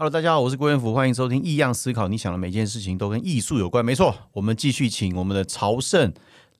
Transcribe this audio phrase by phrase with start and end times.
[0.00, 2.06] Hello，大家好，我是郭元福，欢迎收听《异样思考》。
[2.08, 4.14] 你想的每件事情都跟艺术有关，没错。
[4.32, 6.10] 我们继续请我们的朝圣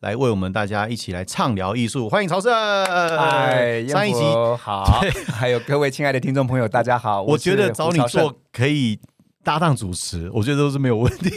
[0.00, 2.52] 来为我们大家一起来畅聊艺术，欢迎朝圣。
[2.52, 4.20] 嗨，上一集
[4.58, 5.00] 好，
[5.32, 7.22] 还有各位亲爱的听众朋友，大家好。
[7.32, 9.00] 我觉得找你做可以
[9.42, 11.30] 搭档主持，我觉得都是没有问题。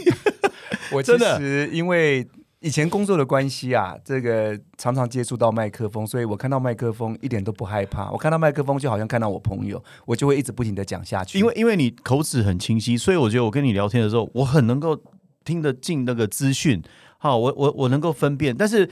[0.91, 2.27] 我其实因为。
[2.63, 8.09] 以前工作的关系啊，这个常常接触到麦克风，所以我看到麦克风一点都不害怕。
[8.09, 11.37] 我看到麦克风就好像看到我朋友，我就会一直不停的讲下去。
[11.37, 14.97] 因为因为你口齿很清晰，所以我觉得我跟你聊天的时候，我很能够
[15.43, 16.81] 听得进那个资讯。
[17.17, 18.89] 好，我我我能够分辨，但是。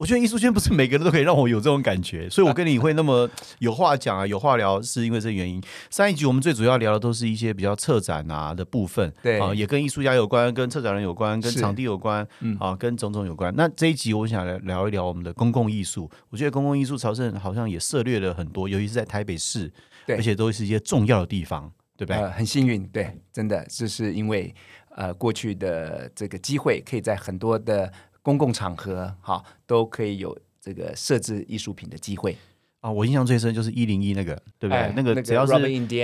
[0.00, 5.62] 我觉得艺术圈不是每个人都可以让我有这种感觉，所以我 跟你会那么有话讲啊，有话聊，是因为这原因。
[5.90, 12.26] 上一集我们最主要聊的都是一些比较策展啊的部分，对啊，也跟艺术家有关，跟策展人有关，跟场地有关，
[12.58, 13.54] 啊，跟种种有关。
[13.54, 16.10] 那这一集我想来聊一聊我们的公共艺术。
[16.30, 19.70] 我觉得公共艺术朝圣好像也涉猎了很多，尤其是在台北市，
[20.06, 22.26] 对，而且都是一些重要的地方，对不对？
[22.30, 24.54] 很幸运，对，真的，这是因为
[24.96, 30.36] 呃过去的这个机会，可以在很多的公共场合，哈，都可以有。
[30.62, 32.36] 这个设置艺术品的机会
[32.80, 34.92] 啊，我印象最深就是一零一那个，对不对？
[34.96, 35.52] 那个只要是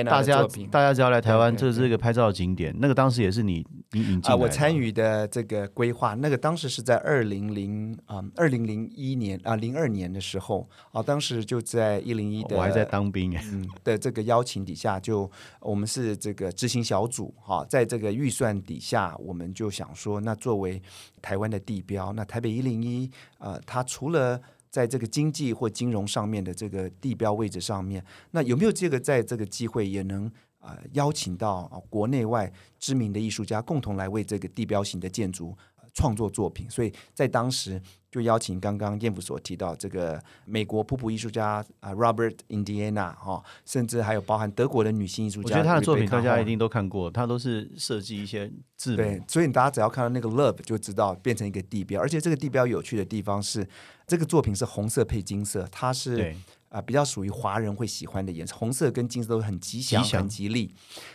[0.04, 2.74] 大家大家只要来台湾，这是一个拍照的景点。
[2.78, 20.82] 那个当时也是你你引进啊，我参与的这个规划，那个当时是在二零零啊二零零一年啊零二年的时候啊，当时就在一零一的，我还在当兵嗯的这个邀请底下，就我们是这个执行小组哈，在这个预算底下，我们就想说，那作为
[21.22, 24.38] 台湾的地标，那台北一零一啊，它除了
[24.70, 35.56] 在这个经济或金融上面的这个地标位置上面，那有没有这个在这个机会也能啊邀请到啊国内外知名的艺术家共同来为这个地标型的建筑
[35.96, 36.70] 创作作品？
[36.70, 37.80] 所以在当时
[38.10, 45.48] 就邀请刚刚燕府所提到这个美国瀑布艺术家啊 Robert Indiana 哈，甚至还有包含德国的女性艺术家。
[45.48, 48.94] 我觉得他的作品大家一定都看过，他都是设计一些字。
[48.94, 53.66] 对，所以大家只要看到那个 Love 就知道变成一个地标，而且这个地标有趣的地方是。
[54.08, 56.32] 这个作品是红色配金色，它是
[56.68, 60.74] 啊比较属于华人会喜欢的颜色，红色跟金色都很吉祥、很吉利。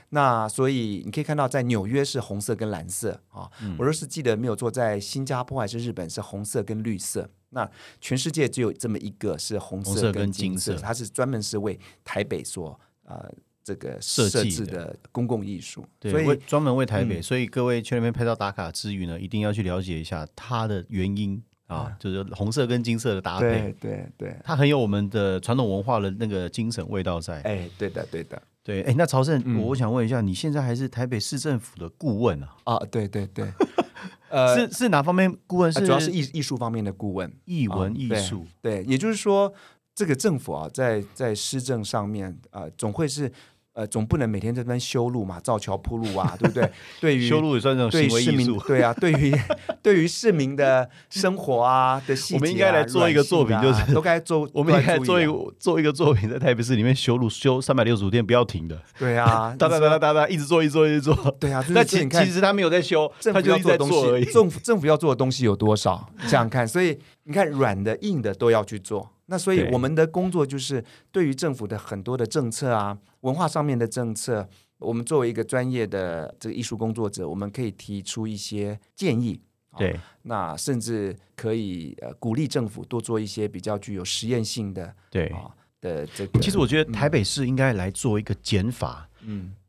[0.10, 3.50] 那所以你可以看到，在纽约是红色跟蓝色啊。
[3.78, 7.30] 我若是记得没有错，在新加坡还是日本是红色跟绿色。
[7.50, 7.70] 那
[8.00, 13.26] 全世界只有这么一个是红色跟金色，它是专门是为台北所啊
[13.64, 17.22] 这个设置的公共艺术，所以专门为台北。
[17.22, 21.44] 所以各位去那边拍照打卡之余呢，一定要去了解一下它的原因。
[21.72, 27.42] 啊，就是红色跟金色的搭配，对对对，它很有我们的传统文化的那个精神味道在。
[27.42, 28.82] 哎，对的对的，对。
[28.84, 32.50] 哎，那曹胜，我想问一下，你现在还是台北市政府的顾问啊？
[32.66, 33.52] 啊，对对对，
[34.30, 35.72] 呃，是是哪方面顾问？
[35.72, 38.46] 是主要是艺艺术方面的顾问，艺文艺术。
[38.62, 39.54] 对，也就是说，
[39.96, 43.32] 这个政府啊，在在施政上面啊，总会是。
[43.74, 46.70] 呃，总不能每天在那边修路嘛，造桥铺路啊，对不对？
[47.00, 49.34] 对于 修路也算这种行为艺术，对啊，对于
[49.82, 54.46] 对于市民的生活啊的细节，我们应该来做一个作品，就是都该做。
[54.52, 58.78] 我们应该做一个做一个作品，在台北市里面修路，修三百六十五天不要停的。
[59.00, 61.16] 对啊， 哒哒哒哒哒哒，一直做，一直做，一直做。
[61.40, 64.26] 对啊，那其其实他没有在修，政府在做而已。
[64.26, 66.10] 政府政府要做的东西有多少？
[66.28, 69.11] 这样看，所以你看，软的、硬的都要去做。
[69.32, 74.46] 那所以我们的工作就是对于政府的很多的政策啊，文化上面的政策，
[74.78, 79.42] 我们作为一个专业的这个艺术工作者，我们可以提出一些建议。
[79.78, 85.50] 对，那甚至可以呃鼓励政府多做一些比较具有实验性的对啊
[85.80, 86.40] 的这个。
[86.42, 89.08] 其实我觉得台北市应该来做一个减法。
[89.08, 89.11] 嗯，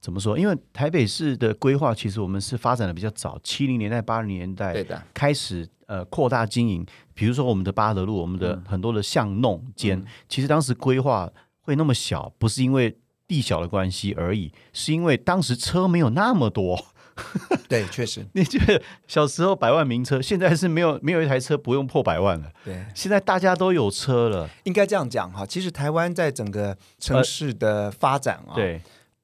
[0.01, 0.39] 怎么说？
[0.39, 5.69] 因为台北市的规划其实我们是发展的比较早，七零年代、八零年代对的开始。
[5.87, 11.31] 呃，扩大经营，比如说我们的八德路，我们的很多的巷弄间，其实当时规划
[11.61, 12.97] 会那么小，不是因为
[13.29, 16.83] 地小的关系而已，是因为当时车没有那么多。
[17.69, 22.51] 对，确实， 你觉得小时候百万名车，现在是没有没有一台车不用破百万了。
[22.65, 25.45] 对，现在大家都有车了，应该这样讲哈。
[25.45, 28.81] 其实台湾在整个城市的发展啊，对，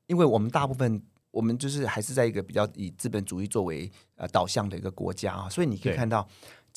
[0.08, 1.00] 因为我们大部分。
[1.30, 6.26] 我们就是还是在一个比较以资本主义作为呃导向的一个国家啊，所以你可以看到。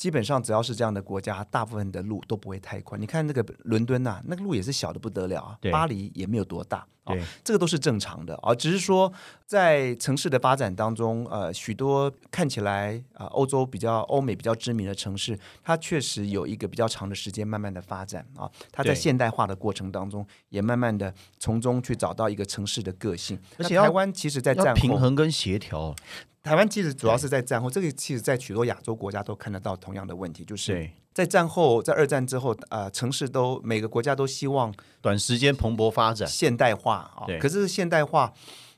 [0.02, 3.00] 基本上只要是这样的国家，大部分的路都不会太宽。
[3.00, 5.56] 你看那个伦敦呐，那个路也是小的不得了啊。
[5.70, 8.52] 巴黎也没有多大，对，这个都是正常的啊。
[8.52, 9.12] 只是说
[9.46, 18.50] 在城市的发展当中，呃，许多看起来啊，欧洲比较、欧美比较知名的城市，它确实有一个比较长的时间慢慢的发展啊。
[18.72, 23.38] 它在现代化的过程当中，也慢慢的从中去找到一个城市的个性。
[23.56, 25.94] 而且台湾其实在战平衡跟协调。
[26.42, 37.26] 台湾其实主要是在战后，这个其实，在许多亚洲国家都看得到同样的问题，就是在战后，在二战之后，呃，城市都每个国家都希望短时间蓬勃发展、现代化啊。
[37.40, 38.32] 可是现代化，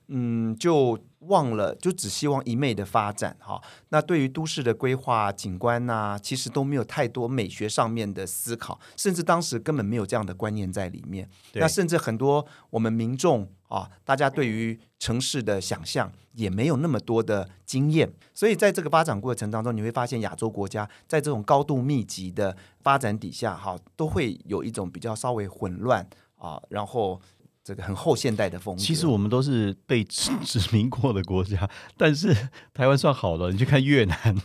[0.09, 3.61] 嗯，就忘了，就只希望一昧的发展哈。
[3.89, 11.29] 那对于都市的规划、景观呐、其实都没有太多美学上面的思考，甚至当时根本没有这样的观念在里面。
[11.55, 27.19] 那甚至很多我们民众啊，大家对于城市的想象也没有那么多的经验，所以在这个发展过程当中，你会发现亚洲国家在这种高度密集的发展底下，哈，都会有一种比较稍微混乱啊，然后
[27.65, 28.81] 这个很后现代的风格。
[28.81, 32.37] 其实我们都是被殖殖民过的国家，但是
[32.75, 33.51] 台湾算好了。
[33.51, 34.37] 你去看越南，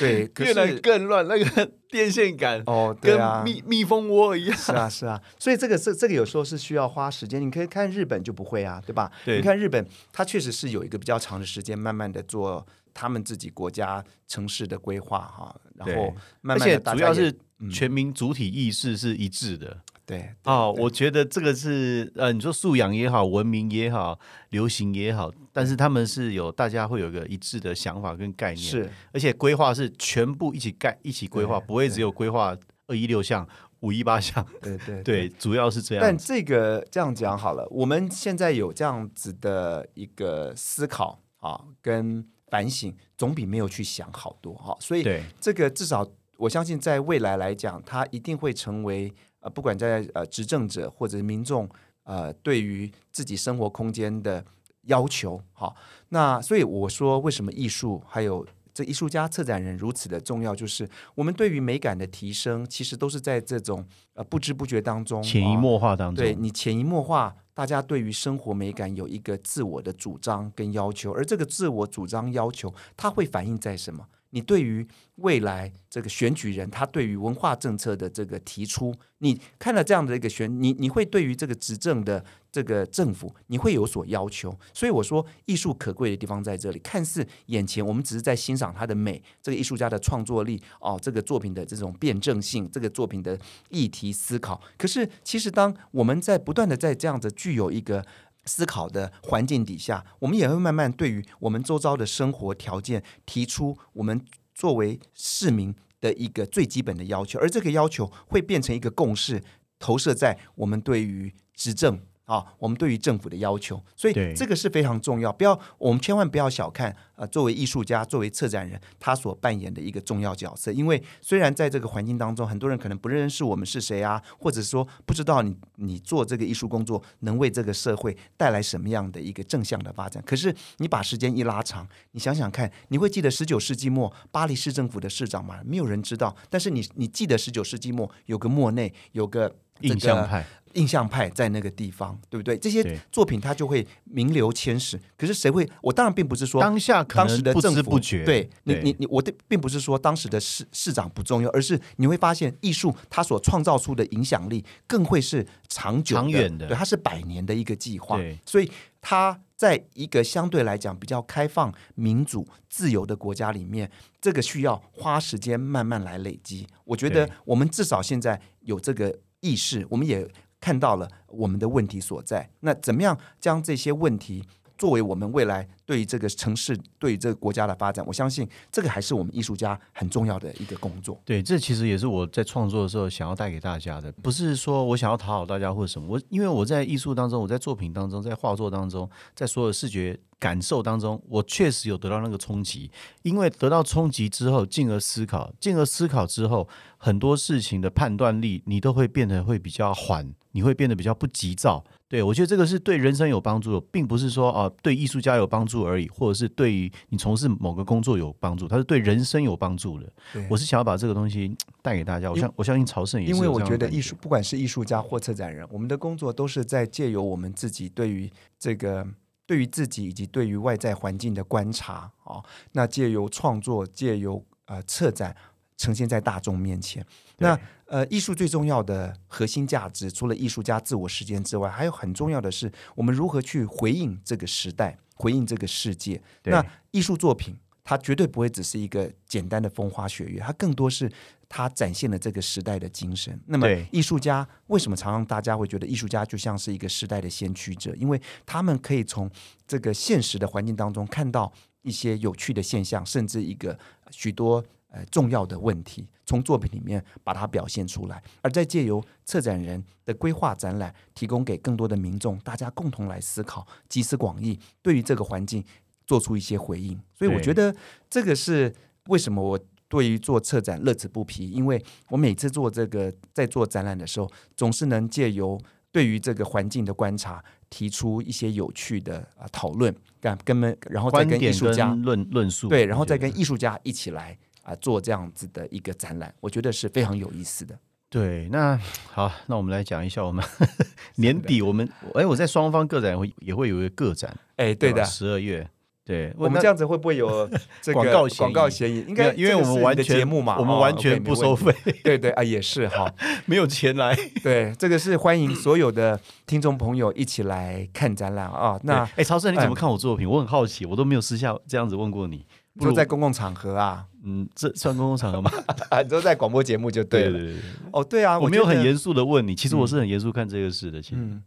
[0.00, 4.56] 对，越南更乱，那个电线杆哦，对跟啊，蜜蜜蜂窝一样。
[4.56, 7.40] 是啊，是啊，所以这个这这个有时候是需要花时间。
[7.40, 9.10] 你可以看日本就不会啊，对吧？
[9.24, 17.32] 对你看日本，它确实是有一个比较长的时间，慢慢的做他们自己国家城市的规划哈，然对后慢慢而且主要是
[17.70, 19.78] 全民主体意识是一致的。
[20.04, 24.18] 对哦，我觉得这个是呃，你说素养也好，文明也好，
[24.50, 28.90] 流行也好，但是他们是有大家会有一个一致的想法跟概念，是。
[29.12, 32.56] 而且规划是全部一起盖一起规划，不会只有规划
[32.88, 33.46] 二一六项、
[33.80, 36.02] 五一八项，对对对，主要是这样。
[36.02, 44.76] 但这个这样讲好了，我们现在有这样子的一个思考啊，跟反省，总比没有去想好多哈。
[44.80, 45.06] 所以
[45.40, 46.06] 这个至少
[46.38, 51.68] 我相信，在未来来讲，它一定会成为呃，不管在呃执政者或者民众
[52.04, 54.44] 呃，对于自己生活空间的
[54.86, 55.40] 要求。
[55.52, 55.76] 好，
[56.08, 74.06] 那所以我说，为什么艺术还有这艺术家、策展人如此的重要，就是我们对于美感的提升，其实都是在这种呃不知不觉当中潜移啊默化当中，对你潜移默化，大家对于生活美感有一个自我的主张跟要求，而这个自我主张要求，它会反映在什么？
[74.32, 74.86] 你对于
[75.16, 84.58] 未来这个选举人，他对于文化政策的这个提出，你看了这样的一个选，你你会对于这个执政的这个政府，你会有所要求。
[84.72, 93.38] 所以我说，艺术可贵的地方在这里，看似眼前我们只是在欣赏它的美，这个艺术家的创作力，哦，这个作品的这种辩证性，这个作品的
[93.68, 94.60] 议题思考。
[94.78, 98.04] 可是，其实当我们在不断的在这样子具有一个
[98.44, 104.24] 思考的环境底下，我们也会慢慢对于我们周遭的生活条件提出我们
[104.54, 109.42] 作为市民的一个最基本的要求，而这个要求会变成一个共识，
[109.78, 112.00] 投射在我们对于执政。
[112.24, 115.32] 啊，我们对于政府的要求，所以这个是非常重要。
[115.32, 120.70] 不要，我们千万不要小看呃，作为艺术家、作为策展人，他所扮演的一个重要角色。
[120.72, 130.22] 因为虽然在这个环境当中，很多人可能不认识我们是谁啊，或者说不知道你你做这个艺术工作能为这个社会带来什么样的一个正向的发展。
[130.24, 135.60] 可是你把时间一拉长，你想想看，你会记得十九世纪末巴黎市政府的市长吗？
[135.64, 136.34] 没有人知道。
[136.48, 142.56] 但是你你记得十九世纪末有个莫内，有个印象派，印象派在那个地方，对不对？
[142.56, 145.00] 这些作品它就会名留千史。
[145.16, 145.68] 可是谁会？
[145.80, 158.70] 我当然并不是说当下可当时的政府知不觉，对你对你你，我的并不是说当时的市市长不重要，而是你会发现艺术它所创造出的影响力更会是长久长远的对，它是百年的一个计划，所以
[159.00, 166.66] 它在一个相对来讲比较开放、民主、自由的国家里面，这个需要花时间慢慢来累积。
[166.84, 170.28] 我觉得我们至少现在有这个意识，我们也
[170.62, 172.48] 看到了我们的问题所在。
[172.60, 174.44] 那怎么样将这些问题
[174.82, 181.16] 作为我们未来对这个城市、对这个国家的发展，我相信这个还是我们艺术家很重要的一个工作。
[181.24, 186.08] 对，这其实也是我在创作的时候想要带给大家的，不是说我想要讨好大家或者什么。
[186.08, 192.90] 我因为我在艺术当中，我在作品当中，在画作当中，在所有视觉感受当中，我确实有得到那个冲击。
[193.22, 201.84] 因为得到冲击之后，进而思考，进而思考之后，很多事情的判断力你都会变得会比较缓，你会变得比较不急躁。
[202.12, 210.12] 对我觉得这个是对人生有帮助的，并不是说啊、对艺术家有帮助而已，或者是对于你从事某个工作有帮助，它是对人生有帮助的。
[210.50, 212.30] 我是想要把这个东西带给大家。
[212.30, 219.06] 我相我相信朝圣也是因为我觉得艺术，不管是艺术家或策展人，我们的工作都是在借由我们自己对于这个
[219.46, 225.34] 对于自己以及对于外在环境的观察啊、哦，那借由创作，借由呃策展
[225.82, 227.04] 呈现在大众面前。
[227.38, 236.22] 那呃，艺术最重要的核心价值，除了艺术家自我实践之外，还有很重要的是，我们如何去回应这个时代，回应这个世界。
[236.44, 241.10] 那艺术作品，它绝对不会只是一个简单的风花雪月，它更多是
[241.48, 243.38] 它展现了这个时代的精神。
[243.46, 247.92] 那么，艺术家为什么常常大家会觉得艺术家就像是一个时代的先驱者？
[247.96, 249.28] 因为他们可以从
[249.66, 253.78] 这个现实的环境当中看到一些有趣的现象，甚至一个
[254.10, 265.64] 许多呃重要的问题，从作品里面把它表现出来，而再借由策展人的规划展览，提供给更多的民众，大家共同来思考，集思广益，对于这个环境
[266.06, 267.00] 做出一些回应。
[267.18, 267.74] 所以我觉得
[268.10, 268.72] 这个是
[269.08, 269.58] 为什么我
[269.88, 287.78] 对于做策展乐此不疲，因为我每次做这个在做展览的时候，总是能借由对于这个环境的观察，提出一些有趣的啊讨论，跟跟们，然后再跟艺术家论论述，对，然后再跟艺术家一起来啊做这样子的一个展览，我觉得是非常有意思的。
[288.08, 288.78] 对，那
[289.10, 290.44] 好，那我们来讲一下我们
[291.16, 295.66] 年底我们哎，我在双方个展会也会有一个个展，哎，对的，十二月，
[296.04, 297.48] 对，我们这样子会不会有
[297.80, 299.04] 这个广告嫌疑广告嫌疑？
[299.06, 303.12] 应该因为我们完全节目嘛，我们哦完全不收费，对对啊，也是哈。
[303.46, 304.16] 没有钱来。
[304.42, 308.78] 对，这个是欢迎所有的听众朋友一起来看展览啊。
[308.82, 310.28] 那哎，曹生你怎么看我作品？
[310.28, 312.44] 我很好奇，我都没有私下这样子问过你。
[312.74, 315.50] 不就如在公共场合啊，嗯，这算公共场合吗？
[315.90, 317.38] 啊，都在广播节目就对了。
[317.38, 317.56] 对对，
[317.92, 321.00] 哦，对啊，我没有很严肃的问你，其实我是很严肃看这个事的。
[321.00, 321.42] 其实，嗯，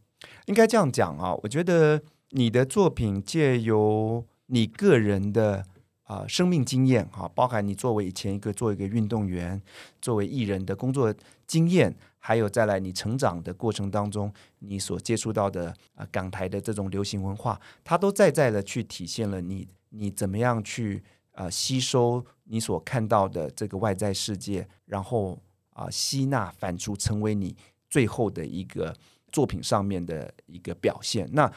[0.45, 5.65] 应该这样讲啊，我觉得你的作品借由你个人的
[6.03, 9.59] 啊、生命经验哈、包含你作为以前一个做一个运动员，
[9.99, 11.11] 作为艺人的工作
[11.47, 27.55] 经验，还有再来你成长的过程当中，你所接触到的啊、港台的这种流行文化，它都在在的去体现了你你怎么样去呃吸收你所看到的这个外在世界，然后啊、吸纳反刍成为你
[27.89, 28.95] 最后的一个
[29.31, 31.27] 作品上面的一个表现。
[31.33, 31.51] 那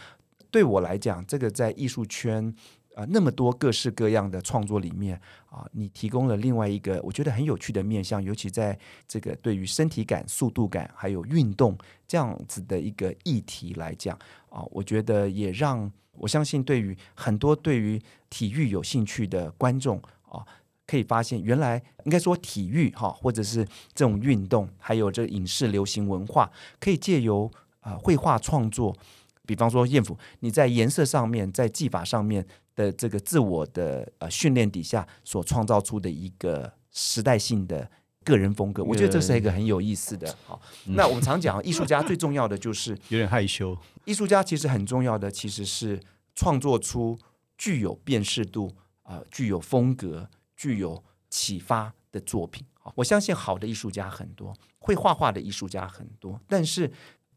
[0.51, 2.55] 对我来讲，这个在艺术圈
[2.99, 5.15] 啊、那么多各式各样的创作里面
[5.51, 8.77] 啊、你提供了另外一个我觉得很有趣的面向，尤其在
[9.07, 11.79] 这个对于身体感、速度感还有运动
[12.09, 20.45] 这样子的一个议题来讲啊、我觉得也让我相信对于很多对于体育有兴趣的观众啊。
[20.85, 23.63] 可以发现，原来应该说体育哈，或者是
[23.95, 26.51] 这种运动，还有这影视流行文化，
[26.81, 27.51] 可以借由
[27.81, 28.97] 啊、绘画创作，
[29.45, 32.47] 比方说艳福，你在颜色上面，在技法上面
[32.79, 37.91] 的这个自我的呃训练底下所创造出的一个时代性的
[38.23, 40.33] 个人风格，我觉得这是一个很有意思的。
[40.47, 43.77] 好，那我们常讲，艺术家最重要的就是有点害羞。
[44.05, 46.01] 艺术家其实很重要的其实是
[46.37, 47.19] 创作出
[47.57, 52.65] 具有辨识度啊、呃具有风格、具有启发的作品。
[52.75, 56.93] 好我相信好的艺术家很多，会画画的艺术家很多，但是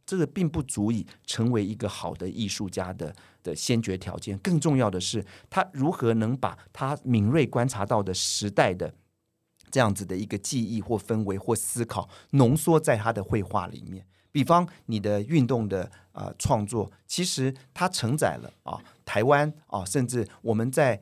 [0.06, 4.38] 这个并不足以成为一个好的艺术家的的先决条件。
[4.40, 8.94] 更重要的是，他如何能把他敏锐观察到的时代的
[9.70, 14.06] 这样子的一个记忆或氛围或思考，浓缩在他的绘画里面。
[14.32, 21.02] 比方你的运动的呃创作，其实它承载了啊台湾啊，甚至我们在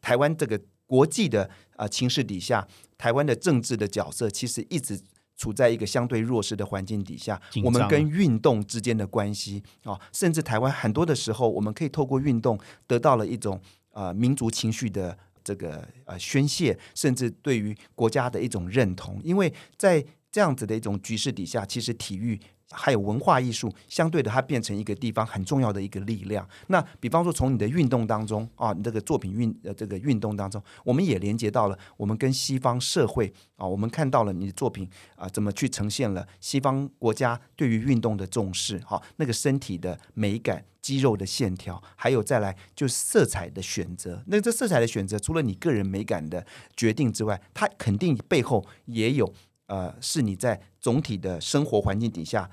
[0.00, 2.66] 台湾这个国际的啊、情势底下，
[2.96, 4.98] 台湾的政治的角色其实一直
[5.40, 13.58] 处在一个相对弱势的环境底下，我们跟运动之间的关系啊，甚至台湾很多的时候，我们可以透过运动得到了一种
[13.92, 22.38] 呃民族情绪的这个呃宣泄，甚至对于国家的一种认同，因为在这样子的一种局势底下，其实体育。
[22.72, 26.48] 还有文化艺术，相对的，它变成一个地方很重要的一个力量。
[26.68, 44.22] 那比方说，从你的运动当中啊，你这个作品运呃这个运动当中，我们也连接到了我们跟西方社会啊，我们看到了你的作品啊，怎么去呈现了西方国家对于运动的重视，哈、那个身体的美感、肌肉的线条，还有再来就色彩的选择。
[44.28, 46.46] 那这色彩的选择，除了你个人美感的
[46.76, 49.32] 决定之外，它肯定背后也有
[49.66, 52.48] 呃，是你在总体的生活环境底下。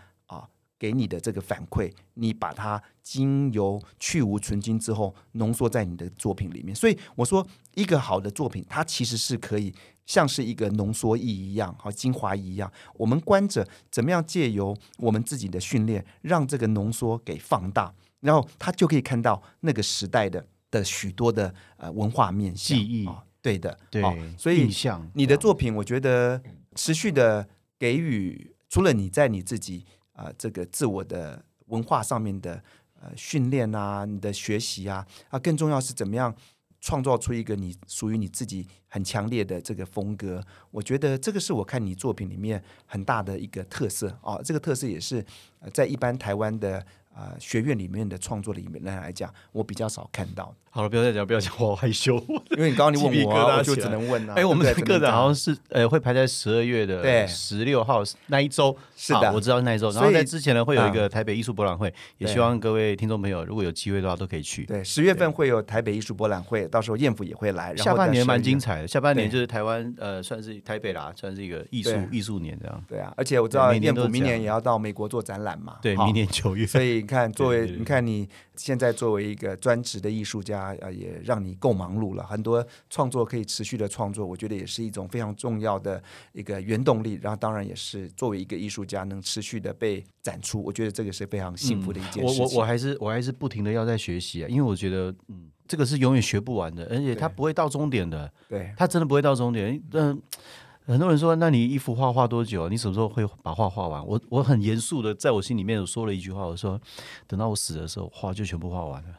[0.80, 6.76] 给你的这个反馈，你把它经由去无存精之后，浓缩在你的作品里面。
[6.76, 9.74] 所以我说，一个好的作品，它其实是可以
[10.06, 12.72] 像是一个浓缩液一样，好精华液一样。
[12.96, 24.70] 我们观者怎么样借由我们自己的训练，让这个浓缩给放大，然后他就可以看到那个时代的的许多的呃文化面向记忆啊对的，对哦，所以
[25.14, 26.42] 你的作品，我觉得
[26.76, 27.48] 持续的
[27.80, 32.62] 给予，除了你在你自己啊、啊这个自我的文化上面的
[33.00, 36.36] 呃训练啊，你的学习啊，啊，更重要是怎么样
[36.82, 40.44] 创造出一个你属于你自己很强烈的这个风格。
[40.72, 45.26] 我觉得这个是我看你作品里面很大的一个特色啊，这个特色也是
[45.74, 46.86] 在一般台湾的。
[47.18, 50.54] 啊、学院里面的创作里面来讲，我比较少看到。
[50.70, 52.16] 好了，不要再讲，不要讲，我好害羞。
[52.56, 54.34] 因为你刚刚你问我、我就只能问啊。
[54.36, 59.90] 哎，我们的个展好像是呃会排在十二月的对十六号那一周，是的我知道那一周。
[59.90, 64.66] 然后在之前呢会有一个台北艺术博览会，也希望各位听众朋友如果有机会的话都可以去。
[64.66, 67.74] 对，十月份会有台北艺术博览会，到时候燕府也会来。
[67.74, 72.84] 然后下半年蛮在12月精彩的，下半年就是台湾呃算是台北啦，算是一个艺术艺术年这样。
[72.88, 75.78] 对啊，而且我知道对每年燕府都这样明年也要到美国做展览嘛。
[75.82, 76.68] 对，明年九月。
[76.68, 82.24] 所以你看，作为你看你现在作为一个专职的艺术家，啊，也让你够忙碌了。
[82.24, 87.18] 很多创作可以持续的创作，我觉得也是一种非常重要的一个原动力。
[87.22, 92.44] 然后当然也是作为一个艺术家能持续的被展出，我觉得这个是非常幸福的一件事情。
[92.44, 99.82] 我我我还是我还是不停的要在学习啊，因为我觉得嗯，这个是永远学不完的，而且它不会到终点的，对它真的不会到终点。
[99.94, 100.22] 嗯、
[100.88, 102.70] 很多人说，那你一幅画画多久？
[102.70, 104.06] 你什么时候会把画画完？
[104.06, 106.80] 我我很严肃的在我心里面有说了一句话，我说
[107.28, 109.10] 等到我死的时候，画就全部画完了。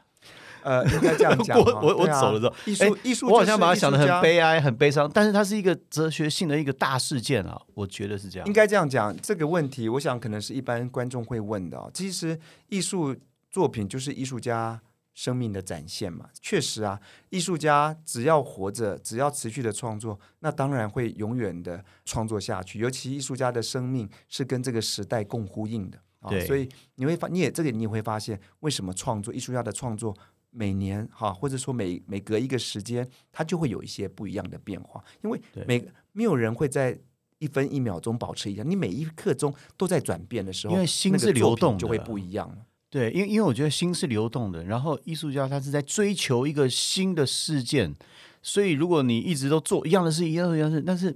[0.65, 1.95] 呃，应该这样讲 我。
[1.97, 4.23] 我走了之后艺术艺术，我好像把它想的很悲。
[4.23, 8.53] 悲哀、很悲伤，但是它是一个哲学性的一个大事件啊，我觉得是这样应。
[8.53, 11.91] 该这样讲，这个问题，我想可能是一般观众会问的、哦。
[11.95, 13.15] 其实艺术
[13.51, 14.81] 作品就是艺术家
[15.19, 16.31] 生命的展现嘛。
[16.41, 22.79] 确实啊，艺术家只要活着，只要持续的创作，那当然会永远的创作下去。
[22.79, 30.17] 尤其艺术家的生命是跟这个时代共呼应的啊、所以你会发，你也这个你也会发现，为什么创作艺术家的创作。
[30.51, 36.99] 每年哈，或者说每每隔一个时间，它就会有一些不一样的变化，因为对每没有人会在
[37.39, 42.67] 一分一秒钟保持一样，你每一刻钟都在转变的时候，因为心那个是流动就会不一样了。
[42.91, 47.95] 对，因为因为我觉得心是流动的，然后艺术家他是在追求一个新的事件，
[48.43, 51.15] 所以如果你一直都做一样的事，一样的一样的事，但是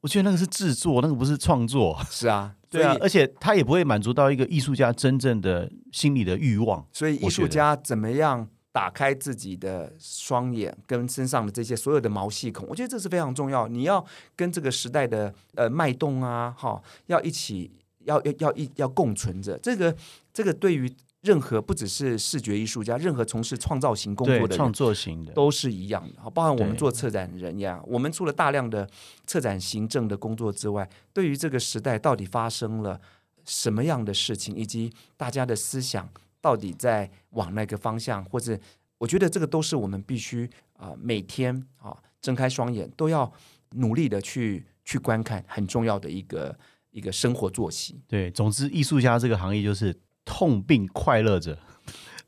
[0.00, 2.00] 我觉得那个是制作，那个不是创作。
[2.10, 6.82] 是啊， 对啊而且他也不会满足到一个艺术家真正的心理的欲望。
[6.92, 13.68] 所以艺术家怎么样打开自己的双眼跟身上的这些所有的毛细孔，我觉得这是非常重要。
[13.68, 14.02] 你要
[14.34, 17.70] 跟这个时代的呃脉动啊，哈，要一起
[18.04, 19.58] 要要要一要共存着。
[19.58, 19.94] 这个
[20.32, 24.72] 这个对于任何不只是视觉艺术家，任何从事创造型工作的创。
[24.72, 28.88] 作型的，都是一样的，好，包含我们做策展人呀，我们除了大量的
[29.26, 33.00] 策展行政的工作之外，对于这个时代到底发生了
[33.44, 36.08] 什么样的事情，以及大家的思想
[36.40, 38.58] 到底在往那个方向，或者
[38.98, 43.32] 我觉得这个都是我们必须啊、每天啊睁开双眼都要
[43.74, 46.58] 努力的去去观看，很重要的一个
[46.92, 48.00] 一个生活作息。
[48.06, 49.92] 对，总之艺术家这个行业就是
[50.24, 51.58] 痛并快乐着，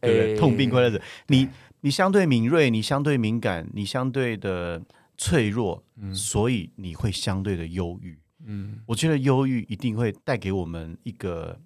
[0.01, 0.33] 对不对？
[0.33, 1.49] 诶痛并快乐着，你
[1.83, 4.83] 你相对敏锐，你相对敏感，你相对的
[5.17, 8.19] 脆弱，所以你会相对的忧郁。
[8.47, 11.59] 嗯，我觉得忧郁一定会带给我们一个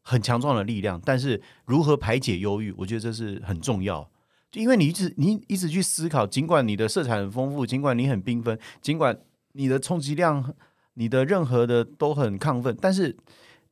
[0.00, 4.08] 很强壮的力量，但是如何排解忧郁，我觉得这是很重要。
[4.50, 9.18] 就因为你一直你一直去思考，尽管你的色彩很丰富，尽管你很缤纷，尽管
[9.52, 10.54] 你的冲击量、
[10.94, 13.16] 你的任何的都很亢奋，但是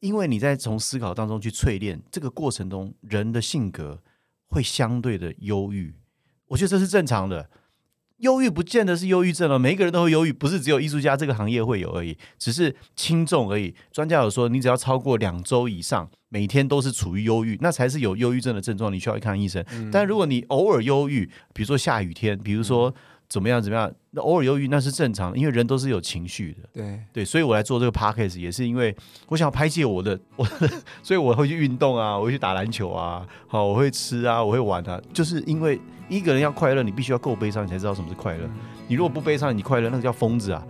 [0.01, 4.03] 因为你在从思考当中去淬炼，这个过程中人的性格
[4.49, 5.95] 会相对的忧郁，
[6.49, 7.49] 我觉得这是正常的。
[8.19, 13.75] 忧郁不见得是忧郁症哦，每一个人都会忧郁，不是只有艺术家这个行业会有而已，只是轻重而已。
[13.91, 19.65] 专家有说，你只要超过两周以上，每天都是处于忧郁，那才是有忧郁症的症状，你需要去看医生。
[19.91, 22.95] 但如果你偶尔忧郁，比如说下雨天，比如说
[23.33, 26.69] 怎么样怎么样，那偶尔忧郁那是正常的，因为人都是有情绪的。
[26.71, 28.95] 对，对，所以我来做这个 podcast 也是因为
[29.29, 30.71] 我想要排解我的我的，
[31.03, 38.47] 所以我会去运动啊，我会去打篮球啊，好，我会吃啊，我会玩啊，就是因为一个人要快乐，你必须要够悲伤，你才知道什么是快乐。
[38.87, 40.63] 你如果不悲伤，你快乐，那个叫疯子啊，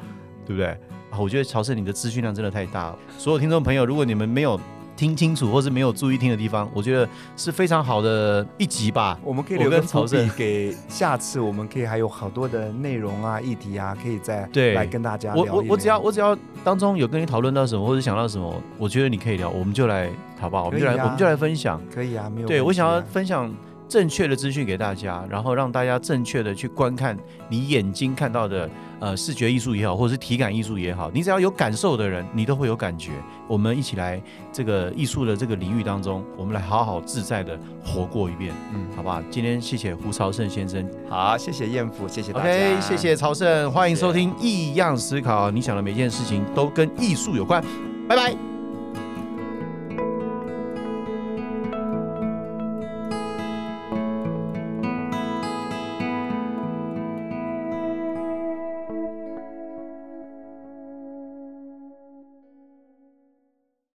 [0.46, 0.68] 对不对？
[1.10, 2.98] 啊，我觉得曹胜你的资讯量真的太大了。
[3.18, 4.60] 所有听众朋友，如果你们没有
[5.02, 9.18] 听清楚，或是没有注意听的地方，我觉得是非常好的一集吧。
[9.24, 20.66] 我们可以留个伏跟曹胜笔给下次，我们可以还有好多的内容啊、议题啊，可以再对来跟大家我聊一我我只要我只要当中有跟你讨论到什么，或者想到什么，我觉得你可以聊，我们就来好不好？
[20.66, 21.80] 我们就来、啊我们就来分享。
[21.92, 23.52] 可以啊，没有对，我想要啊分享
[23.88, 28.70] 正确的资讯给大家，然后让大家正确的去观看你眼睛看到的，
[29.02, 33.10] 呃，视觉艺术也好，或者是体感艺术也好，你只要有感受的人，你都会有感觉。
[33.48, 39.20] 我们一起来这个艺术的这个领域当中，我们来好好自在的活过一遍，嗯，好不好？
[39.28, 47.60] 今天谢谢胡朝胜先生好，谢谢燕府，谢谢大家，OK，谢谢朝胜，欢迎收听异样思考，你想的每件事情都跟艺术有关，
[48.08, 48.51] 拜拜。